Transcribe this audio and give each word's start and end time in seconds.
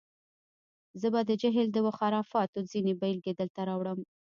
زه 1.01 1.07
به 1.13 1.21
د 1.29 1.31
جهل 1.41 1.67
و 1.85 1.95
خرافاتو 1.99 2.59
ځینې 2.71 2.93
بېلګې 3.01 3.33
دلته 3.39 3.59
راوړم. 3.69 3.99